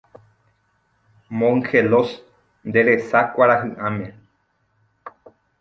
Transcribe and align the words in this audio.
Mongelós 1.39 2.09
nde 2.67 2.79
resa 2.87 3.19
kuarahyʼãme. 3.33 4.05